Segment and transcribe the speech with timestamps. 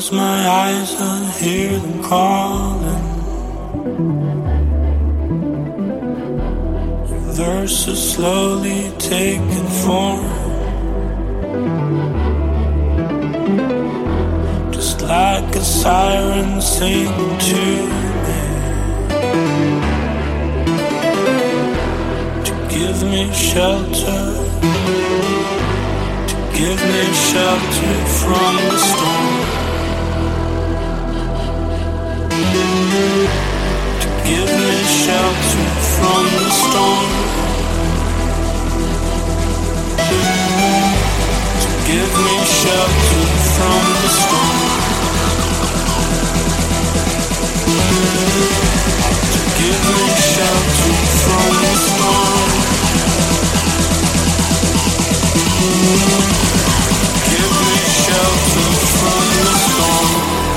[0.00, 3.04] close my eyes, I hear them calling.
[7.36, 10.24] Verses slowly taking form.
[14.72, 17.64] Just like a siren singing to
[18.24, 18.42] me.
[22.46, 24.22] To give me shelter.
[26.30, 29.29] To give me shelter from the storm.
[32.90, 37.10] To give me shelter from the storm.
[41.62, 44.58] To give me shelter from the storm.
[49.34, 52.50] To give me shelter from the storm.
[57.30, 58.68] Give me shelter
[58.98, 60.49] from the storm.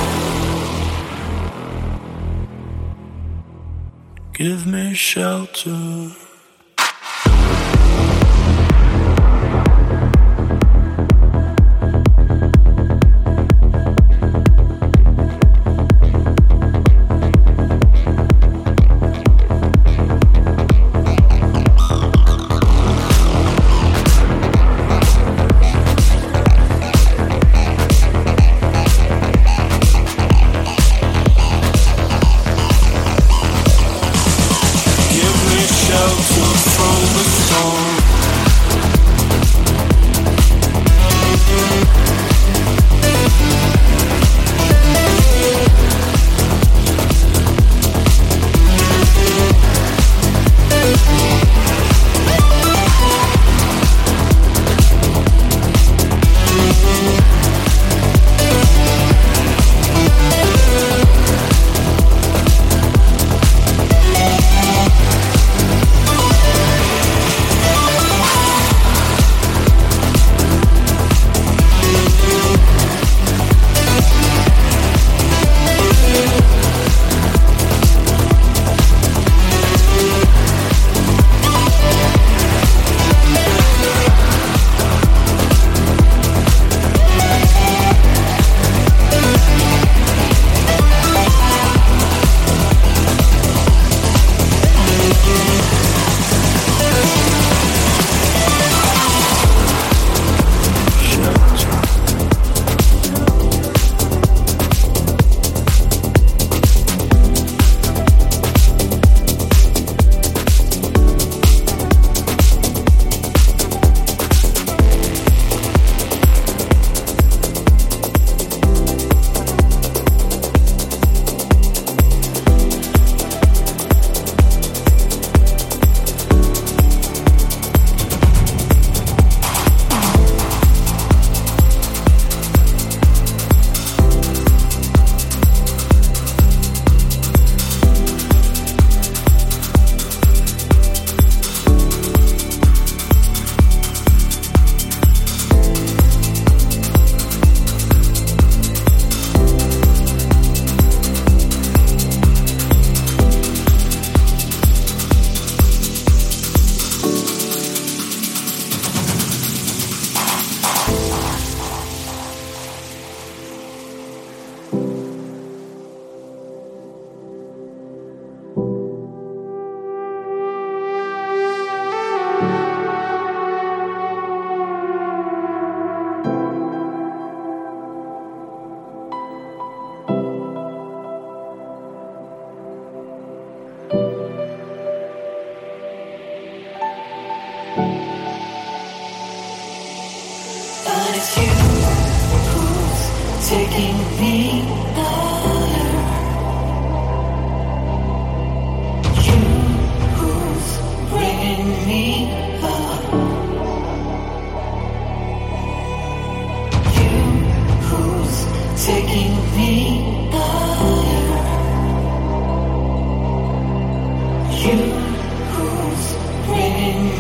[4.44, 6.23] Give me shelter.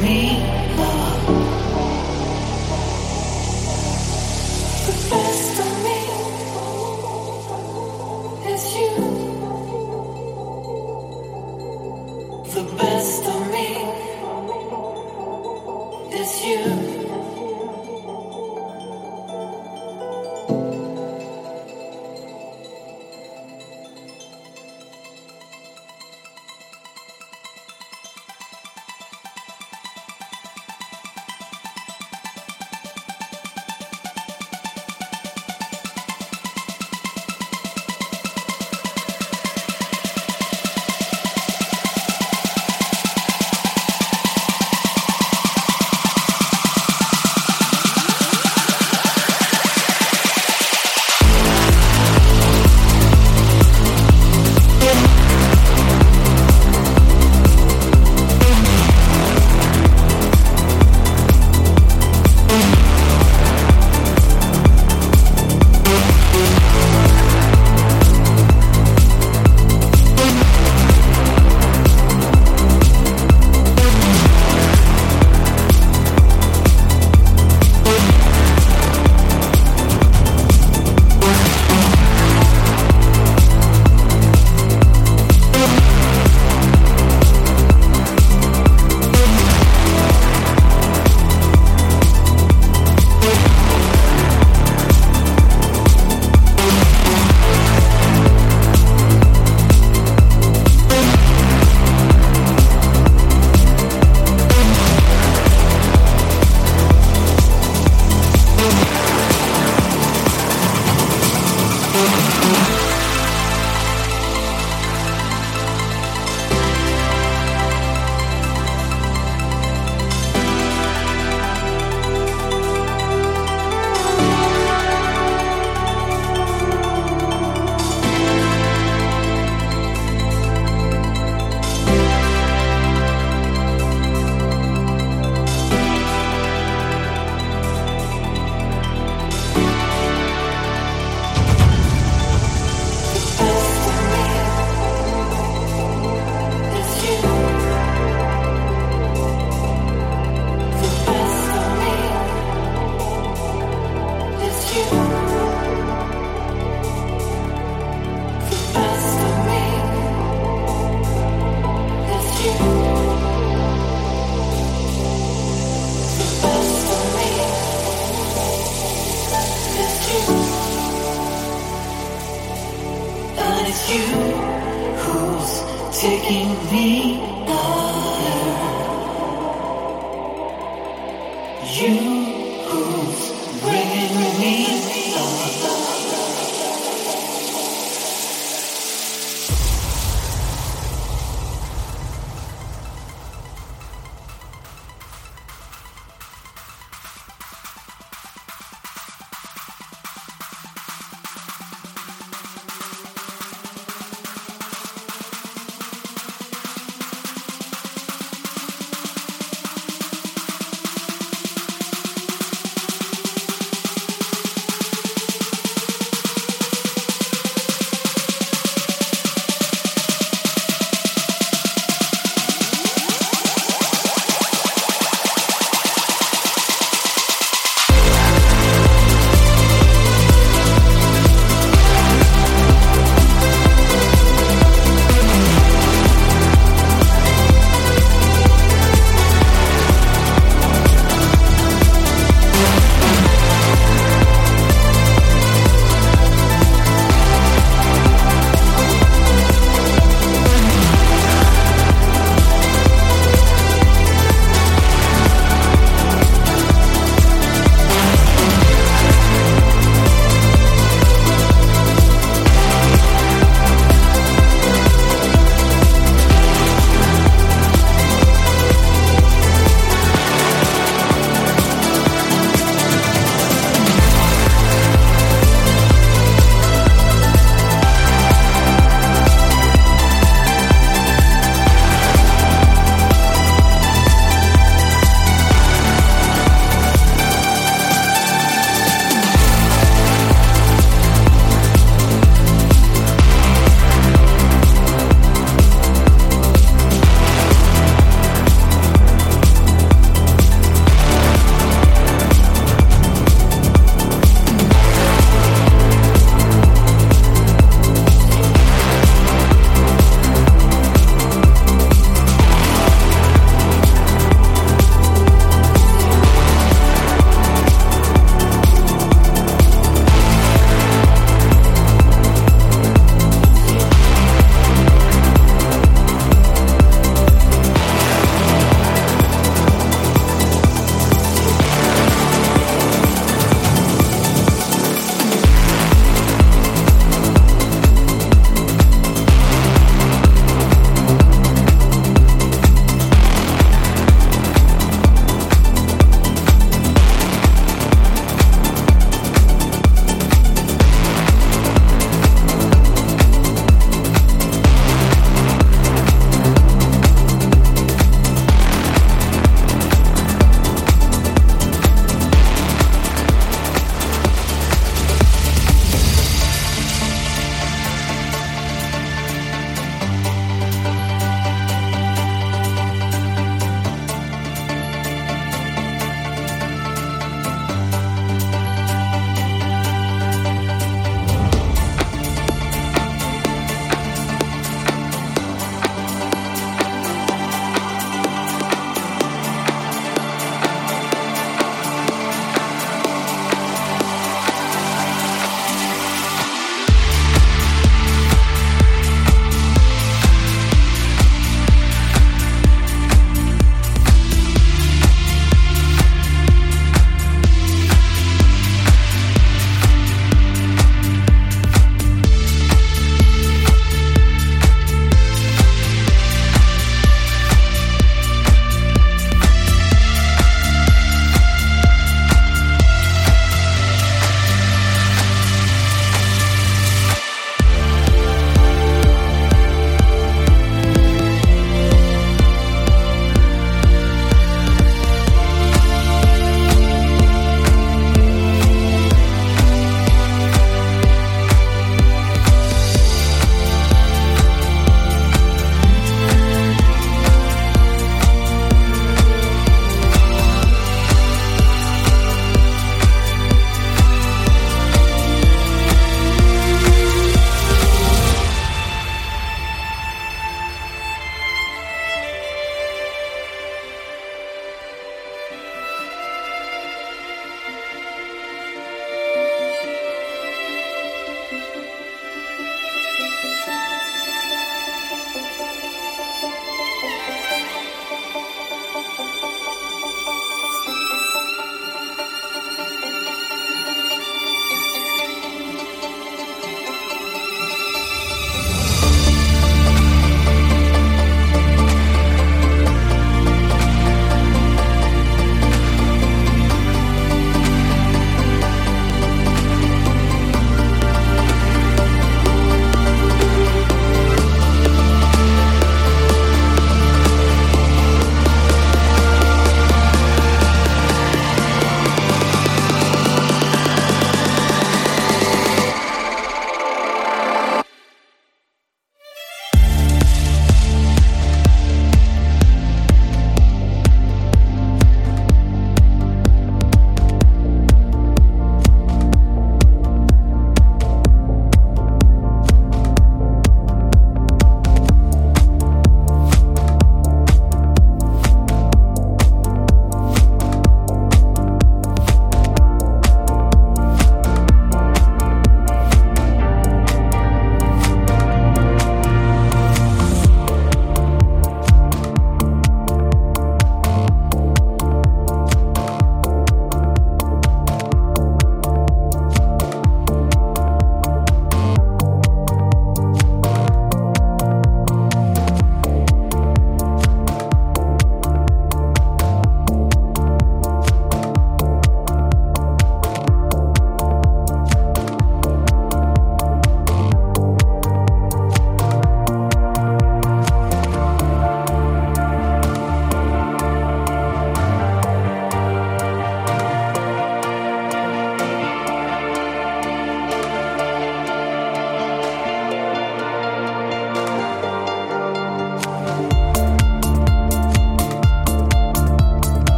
[0.00, 0.61] me.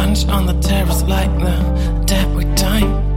[0.00, 1.56] lunch on the terrace like the
[2.06, 3.09] debut time.